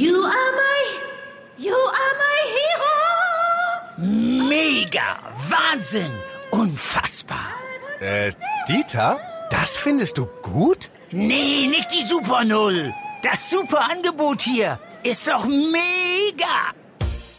[0.00, 0.82] You are my,
[1.56, 2.94] you are my hero.
[4.48, 5.08] Mega,
[5.50, 6.12] Wahnsinn,
[6.52, 7.48] unfassbar.
[7.98, 8.30] Äh,
[8.68, 9.18] Dieter,
[9.50, 10.90] das findest du gut?
[11.10, 12.94] Nee, nicht die Super Null.
[13.24, 16.56] Das super Angebot hier ist doch mega.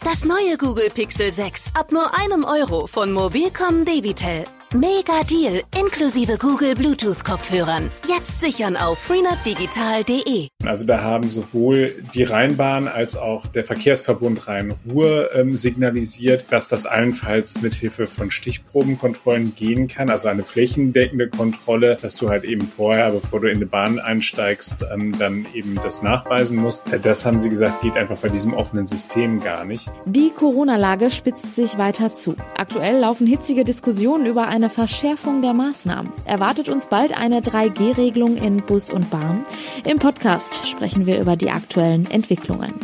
[0.04, 4.44] Das neue Google Pixel 6 ab nur einem Euro von Mobilcom Debitel.
[4.72, 7.90] Mega Deal inklusive Google Bluetooth Kopfhörern.
[8.06, 10.46] Jetzt sichern auf freenetdigital.de.
[10.64, 16.86] Also da haben sowohl die Rheinbahn als auch der Verkehrsverbund Rhein-Ruhr ähm, signalisiert, dass das
[16.86, 22.68] allenfalls mit Hilfe von Stichprobenkontrollen gehen kann, also eine flächendeckende Kontrolle, dass du halt eben
[22.68, 26.84] vorher, bevor du in eine Bahn einsteigst, ähm, dann eben das nachweisen musst.
[27.02, 29.90] Das haben sie gesagt, geht einfach bei diesem offenen System gar nicht.
[30.04, 32.36] Die Corona-Lage spitzt sich weiter zu.
[32.56, 36.12] Aktuell laufen hitzige Diskussionen über eine Verschärfung der Maßnahmen.
[36.26, 39.42] Erwartet uns bald eine 3G-Regelung in Bus und Bahn.
[39.88, 42.74] Im Podcast sprechen wir über die aktuellen Entwicklungen.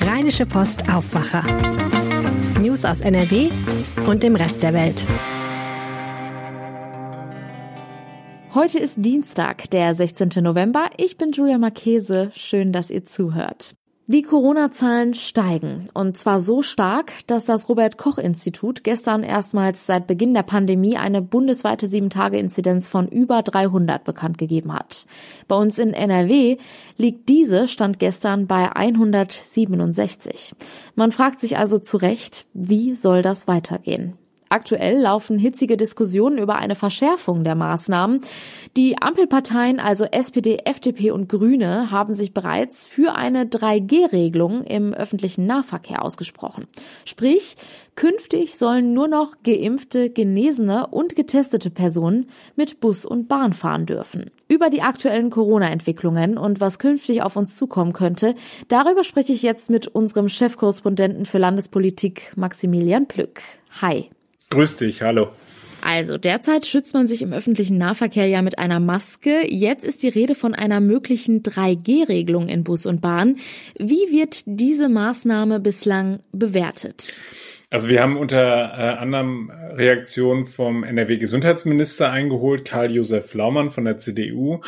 [0.00, 1.42] Rheinische Post Aufwacher.
[2.60, 3.50] News aus NRW
[4.06, 5.04] und dem Rest der Welt.
[8.54, 10.30] Heute ist Dienstag, der 16.
[10.40, 10.88] November.
[10.98, 12.30] Ich bin Julia Marchese.
[12.32, 13.77] Schön, dass ihr zuhört.
[14.10, 15.84] Die Corona-Zahlen steigen.
[15.92, 21.84] Und zwar so stark, dass das Robert-Koch-Institut gestern erstmals seit Beginn der Pandemie eine bundesweite
[21.84, 25.04] 7-Tage-Inzidenz von über 300 bekannt gegeben hat.
[25.46, 26.56] Bei uns in NRW
[26.96, 30.54] liegt diese, stand gestern bei 167.
[30.94, 34.16] Man fragt sich also zu Recht, wie soll das weitergehen?
[34.50, 38.20] Aktuell laufen hitzige Diskussionen über eine Verschärfung der Maßnahmen.
[38.76, 45.46] Die Ampelparteien, also SPD, FDP und Grüne, haben sich bereits für eine 3G-Regelung im öffentlichen
[45.46, 46.66] Nahverkehr ausgesprochen.
[47.04, 47.56] Sprich,
[47.94, 54.30] künftig sollen nur noch geimpfte, genesene und getestete Personen mit Bus und Bahn fahren dürfen.
[54.48, 58.34] Über die aktuellen Corona-Entwicklungen und was künftig auf uns zukommen könnte,
[58.68, 63.40] darüber spreche ich jetzt mit unserem Chefkorrespondenten für Landespolitik Maximilian Plück.
[63.82, 64.10] Hi.
[64.50, 65.28] Grüß dich, hallo.
[65.80, 69.46] Also derzeit schützt man sich im öffentlichen Nahverkehr ja mit einer Maske.
[69.48, 73.36] Jetzt ist die Rede von einer möglichen 3G-Regelung in Bus und Bahn.
[73.78, 77.16] Wie wird diese Maßnahme bislang bewertet?
[77.70, 84.62] Also wir haben unter äh, anderem Reaktionen vom NRW-Gesundheitsminister eingeholt, Karl-Josef Laumann von der CDU.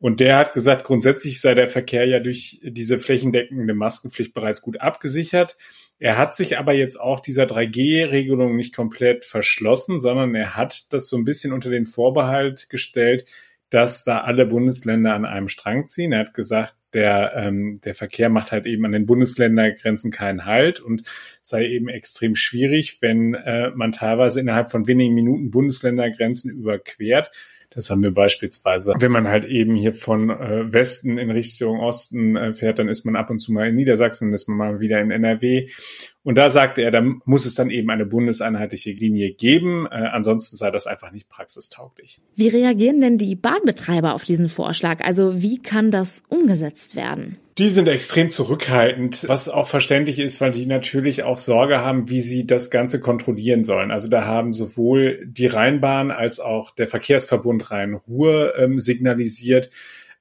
[0.00, 4.80] Und der hat gesagt, grundsätzlich sei der Verkehr ja durch diese flächendeckende Maskenpflicht bereits gut
[4.80, 5.56] abgesichert.
[5.98, 11.08] Er hat sich aber jetzt auch dieser 3G-Regelung nicht komplett verschlossen, sondern er hat das
[11.08, 13.24] so ein bisschen unter den Vorbehalt gestellt,
[13.70, 16.12] dass da alle Bundesländer an einem Strang ziehen.
[16.12, 20.80] Er hat gesagt, der, ähm, der Verkehr macht halt eben an den Bundesländерgrenzen keinen Halt
[20.80, 21.02] und
[21.42, 27.30] sei eben extrem schwierig, wenn äh, man teilweise innerhalb von wenigen Minuten Bundesländergrenzen überquert.
[27.70, 32.34] Das haben wir beispielsweise, wenn man halt eben hier von äh, Westen in Richtung Osten
[32.36, 34.80] äh, fährt, dann ist man ab und zu mal in Niedersachsen, dann ist man mal
[34.80, 35.68] wieder in NRW.
[36.22, 39.86] Und da sagte er, da muss es dann eben eine bundeseinheitliche Linie geben.
[39.86, 42.20] Äh, ansonsten sei das einfach nicht praxistauglich.
[42.36, 45.04] Wie reagieren denn die Bahnbetreiber auf diesen Vorschlag?
[45.04, 47.36] Also wie kann das umgesetzt werden?
[47.58, 52.20] Die sind extrem zurückhaltend, was auch verständlich ist, weil die natürlich auch Sorge haben, wie
[52.20, 53.90] sie das Ganze kontrollieren sollen.
[53.90, 59.70] Also da haben sowohl die Rheinbahn als auch der Verkehrsverbund Rhein-Ruhr ähm, signalisiert,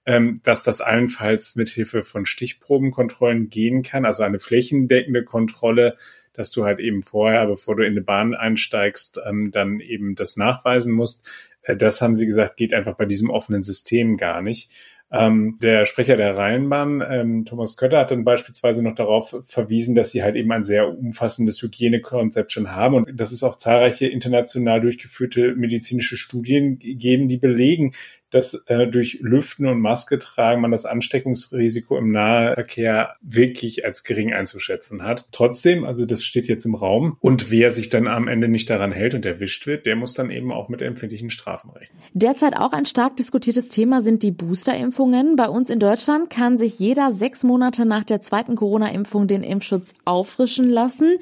[0.08, 5.96] ähm, dass das allenfalls mit Hilfe von Stichprobenkontrollen gehen kann, also eine flächendeckende Kontrolle,
[6.34, 10.38] dass du halt eben vorher, bevor du in eine Bahn einsteigst, ähm, dann eben das
[10.38, 11.30] nachweisen musst.
[11.62, 14.72] Äh, das haben sie gesagt, geht einfach bei diesem offenen System gar nicht.
[15.10, 20.12] Ähm, der Sprecher der Rheinbahn, ähm, Thomas Kötter, hat dann beispielsweise noch darauf verwiesen, dass
[20.12, 22.96] sie halt eben ein sehr umfassendes Hygienekonzept schon haben.
[22.96, 27.94] Und dass es auch zahlreiche international durchgeführte medizinische Studien geben, die belegen,
[28.30, 34.34] dass äh, durch Lüften und Maske tragen man das Ansteckungsrisiko im Nahverkehr wirklich als gering
[34.34, 35.26] einzuschätzen hat.
[35.32, 38.92] Trotzdem, also das steht jetzt im Raum und wer sich dann am Ende nicht daran
[38.92, 41.98] hält und erwischt wird, der muss dann eben auch mit empfindlichen Strafen rechnen.
[42.14, 45.36] Derzeit auch ein stark diskutiertes Thema sind die Boosterimpfungen.
[45.36, 49.94] Bei uns in Deutschland kann sich jeder sechs Monate nach der zweiten Corona-Impfung den Impfschutz
[50.06, 51.18] auffrischen lassen.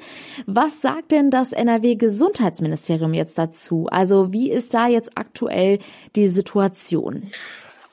[0.46, 3.86] Was sagt denn das NRW-Gesundheitsministerium jetzt dazu?
[3.90, 5.78] Also wie ist da jetzt aktuell
[6.16, 6.95] die Situation?
[6.96, 7.30] Situation?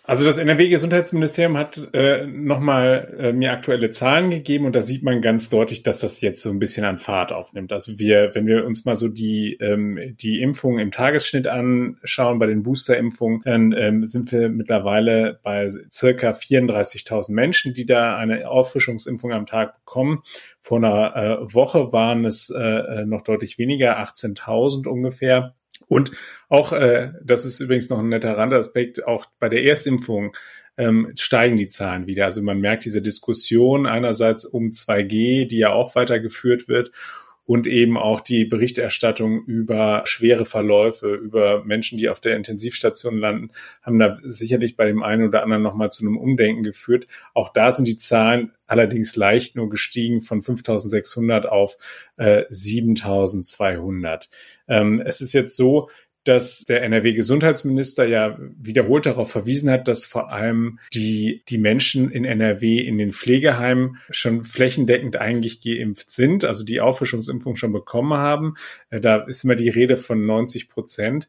[0.05, 5.21] Also das NRW-Gesundheitsministerium hat äh, nochmal äh, mir aktuelle Zahlen gegeben und da sieht man
[5.21, 7.71] ganz deutlich, dass das jetzt so ein bisschen an Fahrt aufnimmt.
[7.71, 12.47] Also wir, wenn wir uns mal so die ähm, die Impfungen im Tagesschnitt anschauen, bei
[12.47, 19.31] den Booster-Impfungen, dann ähm, sind wir mittlerweile bei circa 34.000 Menschen, die da eine Auffrischungsimpfung
[19.31, 20.23] am Tag bekommen.
[20.59, 25.55] Vor einer äh, Woche waren es äh, noch deutlich weniger, 18.000 ungefähr.
[25.87, 26.11] Und
[26.49, 30.35] auch, äh, das ist übrigens noch ein netter Randaspekt, auch bei der Erstimpfung
[30.77, 32.25] ähm, steigen die Zahlen wieder.
[32.25, 36.91] Also man merkt diese Diskussion einerseits um 2G, die ja auch weitergeführt wird
[37.45, 43.51] und eben auch die Berichterstattung über schwere Verläufe, über Menschen, die auf der Intensivstation landen,
[43.81, 47.07] haben da sicherlich bei dem einen oder anderen nochmal zu einem Umdenken geführt.
[47.33, 51.77] Auch da sind die Zahlen allerdings leicht nur gestiegen von 5.600 auf
[52.17, 54.29] äh, 7.200.
[54.67, 55.89] Ähm, es ist jetzt so,
[56.23, 62.25] dass der NRW-Gesundheitsminister ja wiederholt darauf verwiesen hat, dass vor allem die, die Menschen in
[62.25, 68.55] NRW in den Pflegeheimen schon flächendeckend eigentlich geimpft sind, also die Auffrischungsimpfung schon bekommen haben.
[68.89, 71.27] Äh, da ist immer die Rede von 90 Prozent.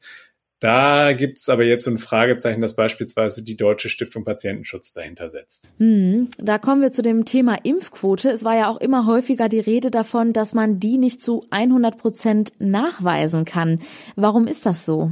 [0.64, 5.28] Da gibt es aber jetzt so ein Fragezeichen, dass beispielsweise die Deutsche Stiftung Patientenschutz dahinter
[5.28, 5.70] setzt.
[5.78, 8.30] Hm, da kommen wir zu dem Thema Impfquote.
[8.30, 11.98] Es war ja auch immer häufiger die Rede davon, dass man die nicht zu 100
[11.98, 13.80] Prozent nachweisen kann.
[14.16, 15.10] Warum ist das so?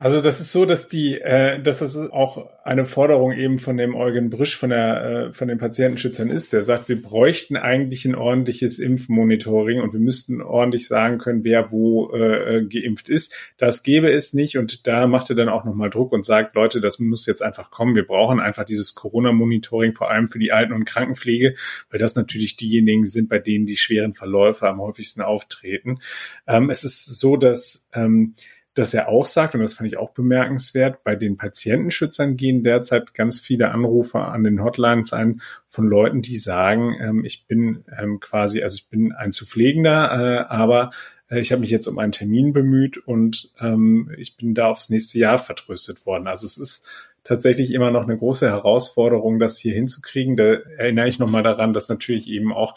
[0.00, 3.96] Also das ist so, dass die, äh, dass das auch eine Forderung eben von dem
[3.96, 6.52] Eugen Brisch von der äh, von den Patientenschützern ist.
[6.52, 11.72] Der sagt, wir bräuchten eigentlich ein ordentliches Impfmonitoring und wir müssten ordentlich sagen können, wer
[11.72, 13.34] wo äh, geimpft ist.
[13.56, 16.80] Das gäbe es nicht und da macht er dann auch nochmal Druck und sagt, Leute,
[16.80, 17.96] das muss jetzt einfach kommen.
[17.96, 21.56] Wir brauchen einfach dieses Corona-Monitoring vor allem für die Alten- und Krankenpflege,
[21.90, 25.98] weil das natürlich diejenigen sind, bei denen die schweren Verläufe am häufigsten auftreten.
[26.46, 28.34] Ähm, es ist so, dass ähm,
[28.78, 33.12] dass er auch sagt, und das fand ich auch bemerkenswert, bei den Patientenschützern gehen derzeit
[33.12, 38.20] ganz viele Anrufe an den Hotlines ein von Leuten, die sagen, ähm, ich bin ähm,
[38.20, 40.90] quasi, also ich bin ein zu pflegender, äh, aber
[41.28, 44.90] äh, ich habe mich jetzt um einen Termin bemüht und ähm, ich bin da aufs
[44.90, 46.28] nächste Jahr vertröstet worden.
[46.28, 46.86] Also es ist
[47.28, 50.36] tatsächlich immer noch eine große Herausforderung, das hier hinzukriegen.
[50.36, 50.44] Da
[50.78, 52.74] erinnere ich nochmal daran, dass natürlich eben auch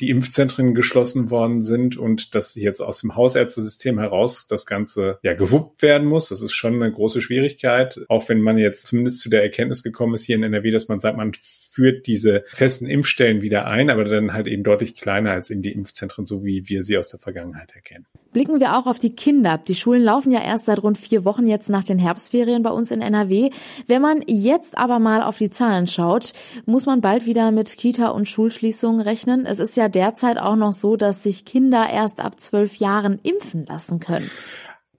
[0.00, 5.34] die Impfzentren geschlossen worden sind und dass jetzt aus dem Hausärztesystem heraus das Ganze ja
[5.34, 6.30] gewuppt werden muss.
[6.30, 10.14] Das ist schon eine große Schwierigkeit, auch wenn man jetzt zumindest zu der Erkenntnis gekommen
[10.14, 11.32] ist hier in NRW, dass man sagt, man
[11.72, 15.72] führt diese festen Impfstellen wieder ein, aber dann halt eben deutlich kleiner als eben die
[15.72, 18.04] Impfzentren, so wie wir sie aus der Vergangenheit erkennen.
[18.34, 19.56] Blicken wir auch auf die Kinder.
[19.56, 22.90] Die Schulen laufen ja erst seit rund vier Wochen jetzt nach den Herbstferien bei uns
[22.90, 23.48] in NRW.
[23.86, 26.34] Wenn man jetzt aber mal auf die Zahlen schaut,
[26.66, 29.46] muss man bald wieder mit Kita- und Schulschließungen rechnen.
[29.46, 33.64] Es ist ja derzeit auch noch so, dass sich Kinder erst ab zwölf Jahren impfen
[33.64, 34.30] lassen können.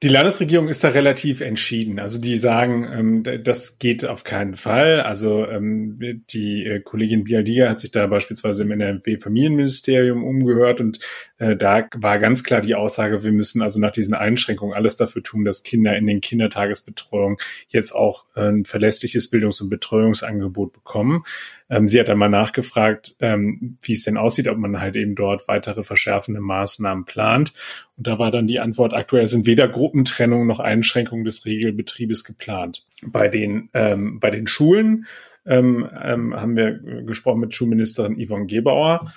[0.04, 1.98] Die Landesregierung ist da relativ entschieden.
[1.98, 5.00] Also die sagen, ähm, das geht auf keinen Fall.
[5.00, 11.00] Also ähm, die äh, Kollegin Bialdiga hat sich da beispielsweise im NRW-Familienministerium umgehört und
[11.38, 15.24] äh, da war ganz klar die Aussage, wir müssen also nach diesen Einschränkungen alles dafür
[15.24, 17.38] tun, dass Kinder in den Kindertagesbetreuungen
[17.70, 21.24] jetzt auch ein verlässliches Bildungs- und Betreuungsangebot bekommen.
[21.70, 25.16] Ähm, sie hat dann mal nachgefragt, ähm, wie es denn aussieht, ob man halt eben
[25.16, 27.54] dort weitere verschärfende Maßnahmen plant.
[27.98, 32.86] Und da war dann die Antwort, aktuell sind weder Gruppentrennung noch Einschränkungen des Regelbetriebes geplant.
[33.06, 35.06] Bei den, ähm, bei den Schulen
[35.46, 39.12] ähm, ähm, haben wir gesprochen mit Schulministerin Yvonne Gebauer.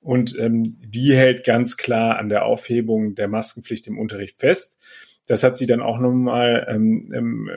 [0.00, 4.78] Und ähm, die hält ganz klar an der Aufhebung der Maskenpflicht im Unterricht fest.
[5.26, 7.50] Das hat sie dann auch nochmal ähm, ähm,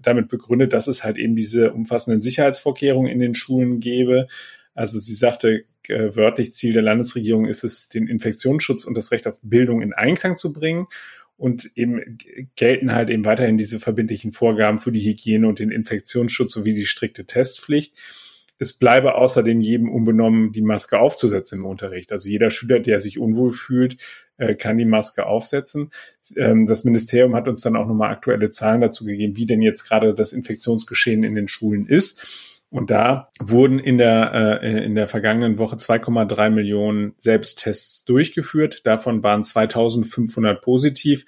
[0.00, 4.28] damit begründet, dass es halt eben diese umfassenden Sicherheitsvorkehrungen in den Schulen gäbe.
[4.74, 9.26] Also sie sagte äh, wörtlich, Ziel der Landesregierung ist es, den Infektionsschutz und das Recht
[9.26, 10.86] auf Bildung in Einklang zu bringen.
[11.36, 12.18] Und eben
[12.54, 16.86] gelten halt eben weiterhin diese verbindlichen Vorgaben für die Hygiene und den Infektionsschutz sowie die
[16.86, 17.94] strikte Testpflicht.
[18.58, 22.12] Es bleibe außerdem jedem unbenommen, die Maske aufzusetzen im Unterricht.
[22.12, 23.96] Also jeder Schüler, der sich unwohl fühlt,
[24.36, 25.90] äh, kann die Maske aufsetzen.
[26.36, 29.88] Ähm, das Ministerium hat uns dann auch nochmal aktuelle Zahlen dazu gegeben, wie denn jetzt
[29.88, 32.60] gerade das Infektionsgeschehen in den Schulen ist.
[32.70, 38.84] Und da wurden in der, äh, in der vergangenen Woche 2,3 Millionen Selbsttests durchgeführt.
[38.84, 41.24] Davon waren 2500 positiv.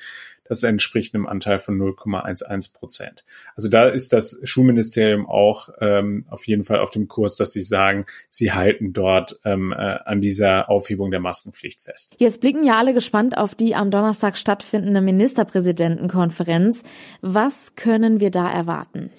[0.48, 3.24] Das entspricht einem Anteil von 0,11 Prozent.
[3.54, 7.62] Also da ist das Schulministerium auch ähm, auf jeden Fall auf dem Kurs, dass sie
[7.62, 12.14] sagen, sie halten dort ähm, äh, an dieser Aufhebung der Maskenpflicht fest.
[12.18, 16.82] Jetzt blicken ja alle gespannt auf die am Donnerstag stattfindende Ministerpräsidentenkonferenz.
[17.20, 19.10] Was können wir da erwarten?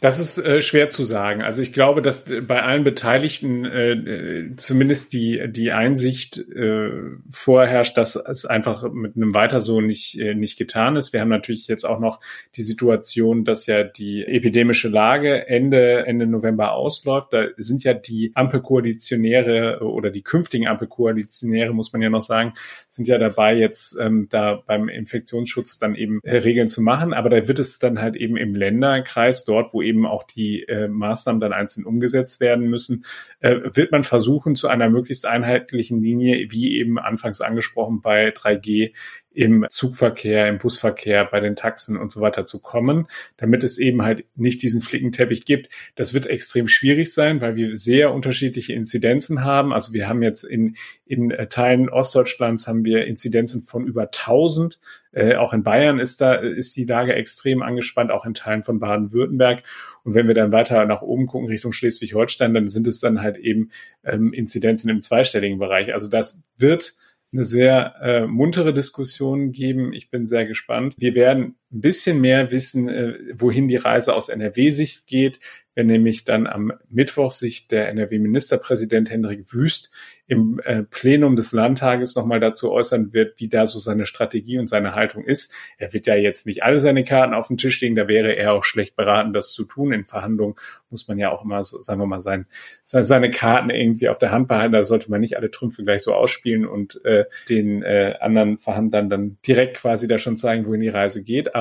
[0.00, 1.42] Das ist äh, schwer zu sagen.
[1.42, 6.90] Also ich glaube, dass bei allen Beteiligten äh, zumindest die, die Einsicht äh,
[7.28, 11.14] vorherrscht, dass es einfach mit einem Weiter so nicht, äh, nicht getan ist.
[11.14, 12.20] Wir haben natürlich jetzt auch noch
[12.54, 17.32] die Situation, dass ja die epidemische Lage Ende, Ende November ausläuft.
[17.32, 22.52] Da sind ja die Ampelkoalitionäre oder die künftigen Ampelkoalitionäre, muss man ja noch sagen,
[22.90, 27.14] sind ja dabei, jetzt ähm, da beim Infektionsschutz dann eben äh, Regeln zu machen.
[27.14, 30.88] Aber da wird es dann halt eben im Länderkreis, dort, wo eben auch die äh,
[30.88, 33.06] Maßnahmen dann einzeln umgesetzt werden müssen,
[33.40, 38.92] äh, wird man versuchen, zu einer möglichst einheitlichen Linie, wie eben anfangs angesprochen bei 3G,
[39.32, 43.06] im Zugverkehr, im Busverkehr, bei den Taxen und so weiter zu kommen,
[43.36, 45.68] damit es eben halt nicht diesen Flickenteppich gibt.
[45.94, 49.72] Das wird extrem schwierig sein, weil wir sehr unterschiedliche Inzidenzen haben.
[49.72, 54.80] Also wir haben jetzt in, in Teilen Ostdeutschlands haben wir Inzidenzen von über 1000.
[55.12, 58.80] Äh, auch in Bayern ist da, ist die Lage extrem angespannt, auch in Teilen von
[58.80, 59.62] Baden-Württemberg.
[60.02, 63.36] Und wenn wir dann weiter nach oben gucken Richtung Schleswig-Holstein, dann sind es dann halt
[63.36, 63.70] eben
[64.04, 65.94] ähm, Inzidenzen im zweistelligen Bereich.
[65.94, 66.94] Also das wird
[67.32, 69.92] eine sehr äh, muntere Diskussion geben.
[69.92, 70.94] Ich bin sehr gespannt.
[70.98, 75.40] Wir werden ein bisschen mehr wissen, äh, wohin die Reise aus NRW-Sicht geht,
[75.74, 79.90] wenn nämlich dann am Mittwoch sich der NRW-Ministerpräsident Hendrik Wüst
[80.26, 84.68] im äh, Plenum des Landtages nochmal dazu äußern wird, wie da so seine Strategie und
[84.68, 85.52] seine Haltung ist.
[85.76, 88.52] Er wird ja jetzt nicht alle seine Karten auf den Tisch legen, da wäre er
[88.52, 89.92] auch schlecht beraten, das zu tun.
[89.92, 90.54] In Verhandlungen
[90.88, 92.46] muss man ja auch immer, so, sagen wir mal, sein,
[92.84, 94.72] seine Karten irgendwie auf der Hand behalten.
[94.72, 99.10] Da sollte man nicht alle Trümpfe gleich so ausspielen und äh, den äh, anderen Verhandlern
[99.10, 101.54] dann direkt quasi da schon zeigen, wohin die Reise geht.
[101.56, 101.59] Aber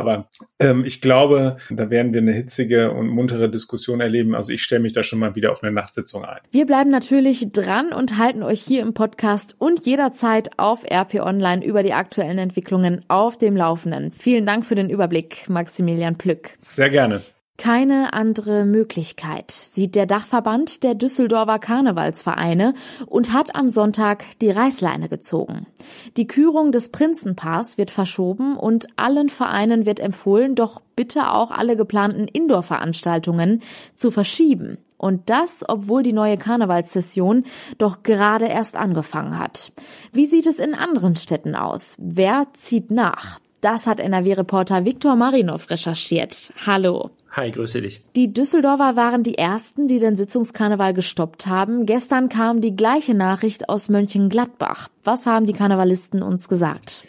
[0.59, 4.35] ähm, ich glaube, da werden wir eine hitzige und muntere Diskussion erleben.
[4.35, 6.39] Also ich stelle mich da schon mal wieder auf eine Nachtsitzung ein.
[6.51, 11.65] Wir bleiben natürlich dran und halten euch hier im Podcast und jederzeit auf RP Online
[11.65, 14.11] über die aktuellen Entwicklungen auf dem Laufenden.
[14.11, 16.57] Vielen Dank für den Überblick, Maximilian Plück.
[16.73, 17.21] Sehr gerne.
[17.59, 22.73] Keine andere Möglichkeit sieht der Dachverband der Düsseldorfer Karnevalsvereine
[23.05, 25.67] und hat am Sonntag die Reißleine gezogen.
[26.15, 31.75] Die Kürung des Prinzenpaars wird verschoben und allen Vereinen wird empfohlen, doch bitte auch alle
[31.75, 33.61] geplanten Indoor-Veranstaltungen
[33.93, 34.77] zu verschieben.
[34.97, 37.43] Und das, obwohl die neue Karnevalssession
[37.77, 39.73] doch gerade erst angefangen hat.
[40.13, 41.97] Wie sieht es in anderen Städten aus?
[41.99, 43.39] Wer zieht nach?
[43.59, 46.53] Das hat NRW-Reporter Viktor Marinov recherchiert.
[46.65, 47.11] Hallo.
[47.31, 48.01] Hi, grüße dich.
[48.15, 51.85] Die Düsseldorfer waren die ersten, die den Sitzungskarneval gestoppt haben.
[51.85, 54.89] Gestern kam die gleiche Nachricht aus Mönchengladbach.
[55.03, 57.05] Was haben die Karnevalisten uns gesagt?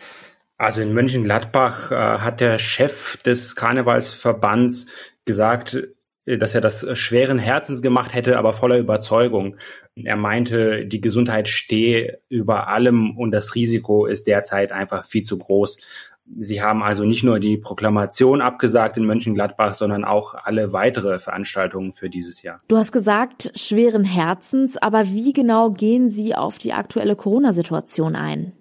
[0.59, 4.89] Also in Mönchengladbach äh, hat der Chef des Karnevalsverbands
[5.25, 5.79] gesagt,
[6.27, 9.57] äh, dass er das schweren Herzens gemacht hätte, aber voller Überzeugung.
[9.95, 15.39] Er meinte, die Gesundheit stehe über allem und das Risiko ist derzeit einfach viel zu
[15.39, 15.81] groß.
[16.27, 21.93] Sie haben also nicht nur die Proklamation abgesagt in Mönchengladbach, sondern auch alle weitere Veranstaltungen
[21.93, 22.59] für dieses Jahr.
[22.69, 28.53] Du hast gesagt, schweren Herzens, aber wie genau gehen Sie auf die aktuelle Corona-Situation ein?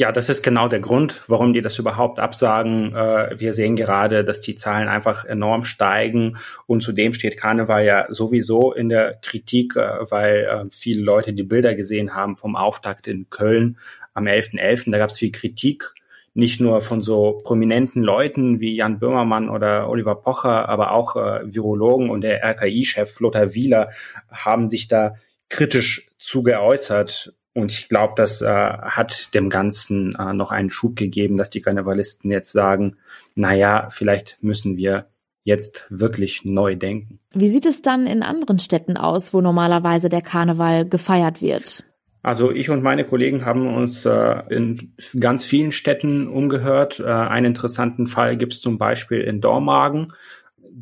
[0.00, 2.94] Ja, das ist genau der Grund, warum die das überhaupt absagen.
[2.94, 6.36] Äh, wir sehen gerade, dass die Zahlen einfach enorm steigen
[6.66, 11.42] und zudem steht Karneval ja sowieso in der Kritik, äh, weil äh, viele Leute die
[11.42, 13.76] Bilder gesehen haben vom Auftakt in Köln
[14.14, 14.60] am 11.11.
[14.60, 14.90] .11.
[14.92, 15.92] Da gab es viel Kritik
[16.38, 21.52] nicht nur von so prominenten Leuten wie Jan Böhmermann oder Oliver Pocher, aber auch äh,
[21.52, 23.88] Virologen und der RKI-Chef Lothar Wieler
[24.30, 25.16] haben sich da
[25.48, 27.34] kritisch zu geäußert.
[27.54, 31.60] Und ich glaube, das äh, hat dem Ganzen äh, noch einen Schub gegeben, dass die
[31.60, 32.98] Karnevalisten jetzt sagen,
[33.34, 35.06] na ja, vielleicht müssen wir
[35.42, 37.18] jetzt wirklich neu denken.
[37.34, 41.82] Wie sieht es dann in anderen Städten aus, wo normalerweise der Karneval gefeiert wird?
[42.28, 47.00] Also ich und meine Kollegen haben uns äh, in ganz vielen Städten umgehört.
[47.00, 50.12] Äh, einen interessanten Fall gibt es zum Beispiel in Dormagen.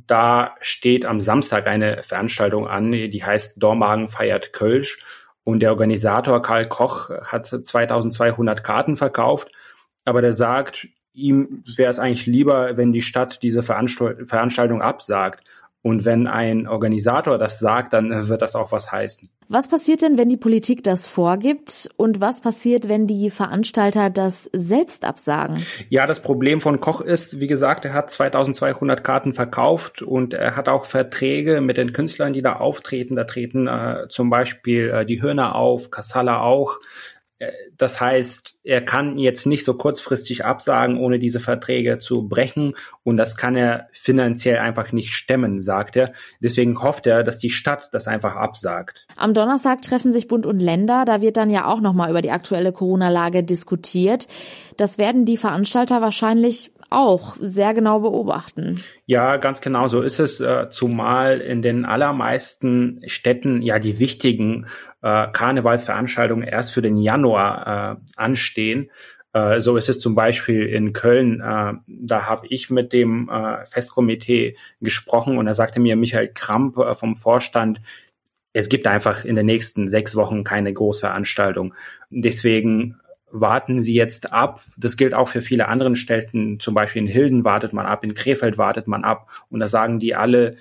[0.09, 4.99] Da steht am Samstag eine Veranstaltung an, die heißt Dormagen feiert Kölsch.
[5.45, 9.53] Und der Organisator Karl Koch hat 2200 Karten verkauft.
[10.05, 15.45] Aber der sagt, ihm wäre es eigentlich lieber, wenn die Stadt diese Veranstaltung absagt.
[15.87, 19.31] Und wenn ein Organisator das sagt, dann wird das auch was heißen.
[19.47, 21.89] Was passiert denn, wenn die Politik das vorgibt?
[21.97, 25.65] Und was passiert, wenn die Veranstalter das selbst absagen?
[25.89, 30.57] Ja, das Problem von Koch ist, wie gesagt, er hat 2200 Karten verkauft und er
[30.57, 33.15] hat auch Verträge mit den Künstlern, die da auftreten.
[33.15, 36.81] Da treten äh, zum Beispiel äh, die Hörner auf, Kassala auch.
[37.39, 42.75] Äh, das heißt, er kann jetzt nicht so kurzfristig absagen, ohne diese Verträge zu brechen.
[43.05, 46.13] Und das kann er finanziell einfach nicht stemmen, sagt er.
[46.41, 49.07] Deswegen hofft er, dass die Stadt das einfach absagt.
[49.17, 51.05] Am Donnerstag treffen sich Bund und Länder.
[51.05, 54.27] Da wird dann ja auch nochmal über die aktuelle Corona-Lage diskutiert.
[54.77, 58.83] Das werden die Veranstalter wahrscheinlich auch sehr genau beobachten.
[59.07, 64.67] Ja, ganz genau so ist es, äh, zumal in den allermeisten Städten ja die wichtigen
[65.03, 68.91] äh, Karnevalsveranstaltungen erst für den Januar äh, anstehen.
[69.59, 71.41] So ist es zum Beispiel in Köln.
[71.87, 73.31] Da habe ich mit dem
[73.67, 77.83] Festkomitee gesprochen und da sagte mir Michael Kramp vom Vorstand,
[78.55, 81.75] es gibt einfach in den nächsten sechs Wochen keine Großveranstaltung.
[82.09, 82.99] Deswegen
[83.41, 84.63] warten Sie jetzt ab.
[84.77, 86.61] Das gilt auch für viele anderen Städten.
[86.61, 89.29] Zum Beispiel in Hilden wartet man ab, in Krefeld wartet man ab.
[89.51, 90.57] Und da sagen die alle,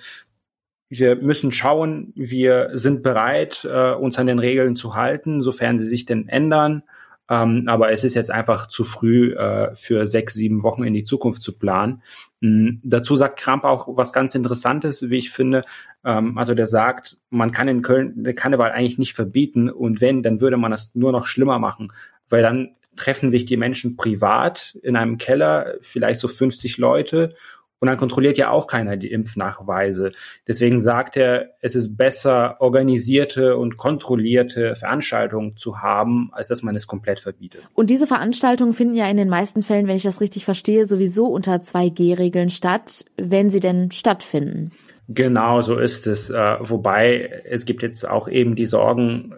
[0.88, 5.86] wir müssen schauen, wir sind bereit, äh, uns an den Regeln zu halten, sofern sie
[5.86, 6.82] sich denn ändern.
[7.28, 11.02] Ähm, aber es ist jetzt einfach zu früh äh, für sechs, sieben Wochen in die
[11.02, 12.02] Zukunft zu planen.
[12.40, 12.80] Mhm.
[12.84, 15.62] Dazu sagt Kramp auch was ganz Interessantes, wie ich finde.
[16.04, 20.22] Ähm, also der sagt, man kann in Köln den Karneval eigentlich nicht verbieten und wenn,
[20.22, 21.92] dann würde man das nur noch schlimmer machen,
[22.28, 27.34] weil dann treffen sich die Menschen privat in einem Keller, vielleicht so 50 Leute
[27.78, 30.12] und dann kontrolliert ja auch keiner die Impfnachweise.
[30.48, 36.74] Deswegen sagt er, es ist besser, organisierte und kontrollierte Veranstaltungen zu haben, als dass man
[36.74, 37.62] es komplett verbietet.
[37.74, 41.26] Und diese Veranstaltungen finden ja in den meisten Fällen, wenn ich das richtig verstehe, sowieso
[41.26, 44.72] unter 2G-Regeln statt, wenn sie denn stattfinden.
[45.08, 46.30] Genau, so ist es.
[46.30, 49.34] Äh, wobei es gibt jetzt auch eben die Sorgen,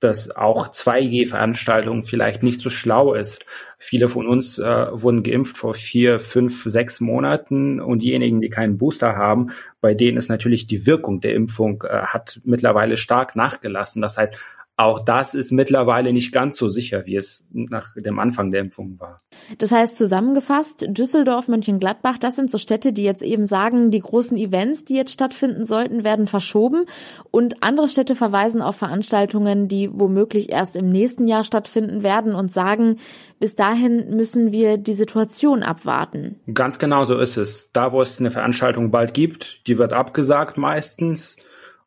[0.00, 3.44] dass auch 2G-Veranstaltungen vielleicht nicht so schlau ist.
[3.78, 8.78] Viele von uns äh, wurden geimpft vor vier, fünf, sechs Monaten und diejenigen, die keinen
[8.78, 14.02] Booster haben, bei denen ist natürlich die Wirkung der Impfung äh, hat mittlerweile stark nachgelassen.
[14.02, 14.36] Das heißt,
[14.80, 18.98] auch das ist mittlerweile nicht ganz so sicher, wie es nach dem Anfang der Impfung
[18.98, 19.20] war.
[19.58, 24.38] Das heißt zusammengefasst, Düsseldorf, Mönchengladbach, das sind so Städte, die jetzt eben sagen, die großen
[24.38, 26.86] Events, die jetzt stattfinden sollten, werden verschoben.
[27.30, 32.50] Und andere Städte verweisen auf Veranstaltungen, die womöglich erst im nächsten Jahr stattfinden werden und
[32.50, 32.96] sagen,
[33.38, 36.40] bis dahin müssen wir die Situation abwarten.
[36.52, 37.70] Ganz genau so ist es.
[37.72, 41.36] Da, wo es eine Veranstaltung bald gibt, die wird abgesagt meistens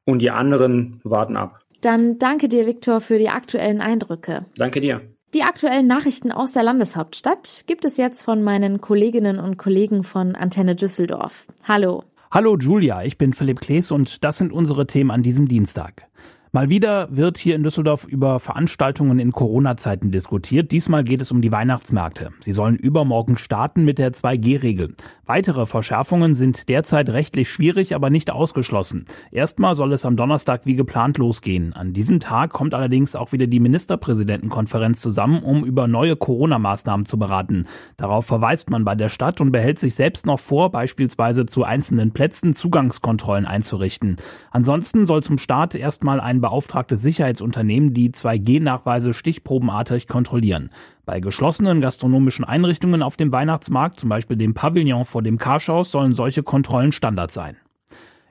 [0.06, 1.63] und die anderen warten ab.
[1.84, 4.46] Dann danke dir, Viktor, für die aktuellen Eindrücke.
[4.56, 5.02] Danke dir.
[5.34, 10.36] Die aktuellen Nachrichten aus der Landeshauptstadt gibt es jetzt von meinen Kolleginnen und Kollegen von
[10.36, 11.48] Antenne Düsseldorf.
[11.68, 12.04] Hallo.
[12.32, 16.08] Hallo Julia, ich bin Philipp Klees und das sind unsere Themen an diesem Dienstag.
[16.56, 20.70] Mal wieder wird hier in Düsseldorf über Veranstaltungen in Corona-Zeiten diskutiert.
[20.70, 22.30] Diesmal geht es um die Weihnachtsmärkte.
[22.42, 24.94] Sie sollen übermorgen starten mit der 2G-Regel.
[25.26, 29.08] Weitere Verschärfungen sind derzeit rechtlich schwierig, aber nicht ausgeschlossen.
[29.32, 31.74] Erstmal soll es am Donnerstag wie geplant losgehen.
[31.74, 37.18] An diesem Tag kommt allerdings auch wieder die Ministerpräsidentenkonferenz zusammen, um über neue Corona-Maßnahmen zu
[37.18, 37.66] beraten.
[37.98, 42.12] Darauf verweist man bei der Stadt und behält sich selbst noch vor, beispielsweise zu einzelnen
[42.12, 44.18] Plätzen Zugangskontrollen einzurichten.
[44.52, 50.70] Ansonsten soll zum Start erstmal ein beauftragtes Sicherheitsunternehmen die 2G-Nachweise stichprobenartig kontrollieren.
[51.06, 56.12] Bei geschlossenen gastronomischen Einrichtungen auf dem Weihnachtsmarkt, zum Beispiel dem Pavillon vor dem Karschhaus, sollen
[56.12, 57.58] solche Kontrollen Standard sein.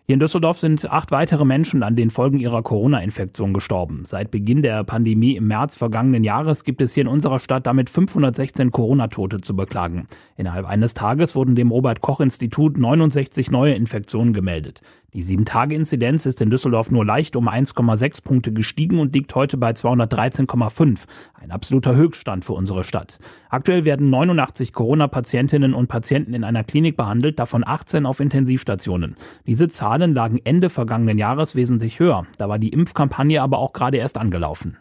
[0.05, 4.05] Hier in Düsseldorf sind acht weitere Menschen an den Folgen ihrer Corona-Infektion gestorben.
[4.05, 7.89] Seit Beginn der Pandemie im März vergangenen Jahres gibt es hier in unserer Stadt damit
[7.89, 10.09] 516 Corona-Tote zu beklagen.
[10.37, 14.81] Innerhalb eines Tages wurden dem Robert-Koch-Institut 69 neue Infektionen gemeldet.
[15.15, 19.73] Die 7-Tage-Inzidenz ist in Düsseldorf nur leicht um 1,6 Punkte gestiegen und liegt heute bei
[19.73, 21.01] 213,5.
[21.35, 23.19] Ein absoluter Höchststand für unsere Stadt.
[23.51, 29.17] Aktuell werden 89 Corona-Patientinnen und Patienten in einer Klinik behandelt, davon 18 auf Intensivstationen.
[29.47, 32.25] Diese Zahlen lagen Ende vergangenen Jahres wesentlich höher.
[32.39, 34.79] Da war die Impfkampagne aber auch gerade erst angelaufen.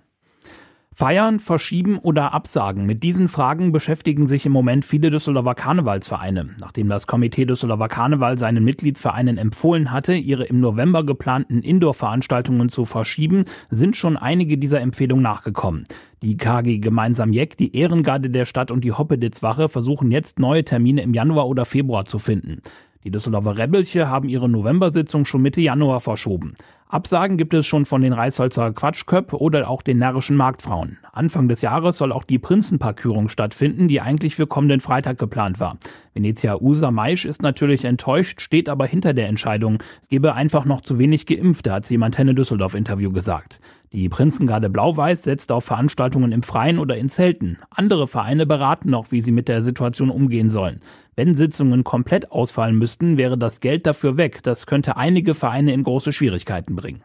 [1.02, 2.86] Feiern, verschieben oder absagen?
[2.86, 6.50] Mit diesen Fragen beschäftigen sich im Moment viele Düsseldorfer Karnevalsvereine.
[6.60, 12.86] Nachdem das Komitee Düsseldorfer Karneval seinen Mitgliedsvereinen empfohlen hatte, ihre im November geplanten Indoor-Veranstaltungen zu
[12.86, 15.86] verschieben, sind schon einige dieser Empfehlungen nachgekommen.
[16.22, 21.02] Die KG Gemeinsam Jeck, die Ehrengarde der Stadt und die Hoppeditzwache versuchen jetzt neue Termine
[21.02, 22.62] im Januar oder Februar zu finden.
[23.04, 26.54] Die Düsseldorfer Rebelche haben ihre November-Sitzung schon Mitte Januar verschoben.
[26.92, 30.98] Absagen gibt es schon von den Reisholzer Quatschköpp oder auch den närrischen Marktfrauen.
[31.14, 35.78] Anfang des Jahres soll auch die Prinzenparkürung stattfinden, die eigentlich für kommenden Freitag geplant war.
[36.14, 39.82] Venezia Usa Maisch ist natürlich enttäuscht, steht aber hinter der Entscheidung.
[40.02, 43.60] Es gebe einfach noch zu wenig Geimpfte, hat sie im Antenne Düsseldorf Interview gesagt.
[43.94, 47.58] Die Prinzengarde Blau-Weiß setzt auf Veranstaltungen im Freien oder in Zelten.
[47.70, 50.82] Andere Vereine beraten noch, wie sie mit der Situation umgehen sollen.
[51.16, 54.44] Wenn Sitzungen komplett ausfallen müssten, wäre das Geld dafür weg.
[54.44, 57.04] Das könnte einige Vereine in große Schwierigkeiten bringen.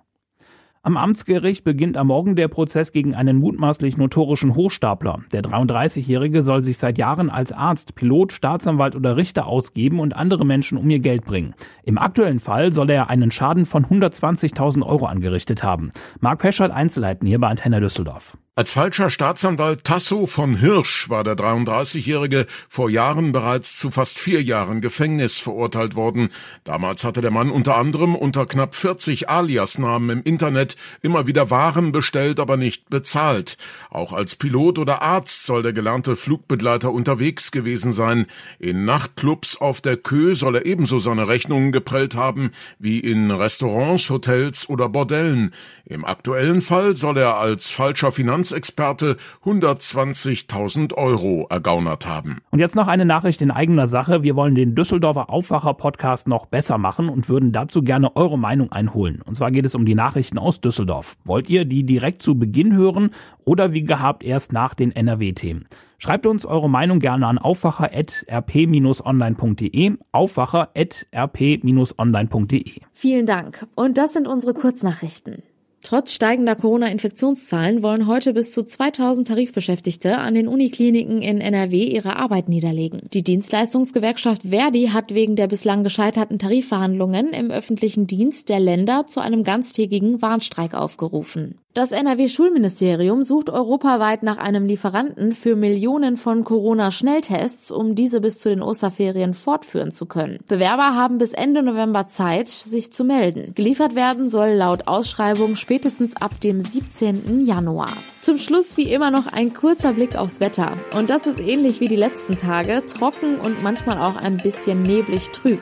[0.87, 5.19] Am Amtsgericht beginnt am Morgen der Prozess gegen einen mutmaßlich notorischen Hochstapler.
[5.33, 10.47] Der 33-Jährige soll sich seit Jahren als Arzt, Pilot, Staatsanwalt oder Richter ausgeben und andere
[10.47, 11.57] Menschen um ihr Geld bringen.
[11.83, 15.91] Im aktuellen Fall soll er einen Schaden von 120.000 Euro angerichtet haben.
[16.21, 18.39] Marc Peschert Einzelheiten hier bei Antenne Düsseldorf.
[18.59, 24.43] Als falscher Staatsanwalt Tasso von Hirsch war der 33-Jährige vor Jahren bereits zu fast vier
[24.43, 26.31] Jahren Gefängnis verurteilt worden.
[26.65, 31.93] Damals hatte der Mann unter anderem unter knapp 40 Aliasnamen im Internet immer wieder Waren
[31.93, 33.59] bestellt, aber nicht bezahlt.
[33.91, 38.25] Auch als Pilot oder Arzt soll der gelernte Flugbegleiter unterwegs gewesen sein.
[38.59, 44.09] In Nachtclubs auf der Kö soll er ebenso seine Rechnungen geprellt haben wie in Restaurants,
[44.09, 45.53] Hotels oder Bordellen.
[45.85, 52.39] Im aktuellen Fall soll er als falscher Finanz Finanzexperte 120.000 Euro ergaunert haben.
[52.51, 54.23] Und jetzt noch eine Nachricht in eigener Sache.
[54.23, 59.21] Wir wollen den Düsseldorfer Aufwacher-Podcast noch besser machen und würden dazu gerne eure Meinung einholen.
[59.23, 61.17] Und zwar geht es um die Nachrichten aus Düsseldorf.
[61.25, 63.11] Wollt ihr die direkt zu Beginn hören
[63.45, 65.65] oder wie gehabt erst nach den NRW-Themen?
[65.99, 72.73] Schreibt uns eure Meinung gerne an aufwacher.rp-online.de, aufwacher.rp-online.de.
[72.93, 73.67] Vielen Dank.
[73.75, 75.43] Und das sind unsere Kurznachrichten.
[75.83, 82.17] Trotz steigender Corona-Infektionszahlen wollen heute bis zu 2000 Tarifbeschäftigte an den Unikliniken in NRW ihre
[82.17, 83.03] Arbeit niederlegen.
[83.13, 89.21] Die Dienstleistungsgewerkschaft Verdi hat wegen der bislang gescheiterten Tarifverhandlungen im öffentlichen Dienst der Länder zu
[89.21, 91.59] einem ganztägigen Warnstreik aufgerufen.
[91.77, 98.49] Das NRW-Schulministerium sucht europaweit nach einem Lieferanten für Millionen von Corona-Schnelltests, um diese bis zu
[98.49, 100.39] den Osterferien fortführen zu können.
[100.49, 103.53] Bewerber haben bis Ende November Zeit, sich zu melden.
[103.55, 107.45] Geliefert werden soll laut Ausschreibung spätestens ab dem 17.
[107.45, 107.93] Januar.
[108.23, 110.73] Zum Schluss wie immer noch ein kurzer Blick aufs Wetter.
[110.97, 115.29] Und das ist ähnlich wie die letzten Tage, trocken und manchmal auch ein bisschen neblig
[115.29, 115.61] trüb.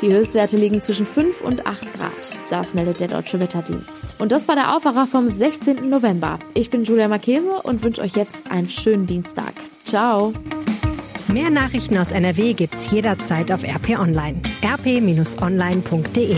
[0.00, 2.38] Die Höchstwerte liegen zwischen 5 und 8 Grad.
[2.50, 4.14] Das meldet der Deutsche Wetterdienst.
[4.18, 5.88] Und das war der Aufwacher vom 16.
[5.88, 6.38] November.
[6.54, 9.54] Ich bin Julia Marchese und wünsche euch jetzt einen schönen Dienstag.
[9.82, 10.32] Ciao.
[11.26, 14.40] Mehr Nachrichten aus NRW gibt's jederzeit auf RP Online.
[14.64, 16.36] rp-online.de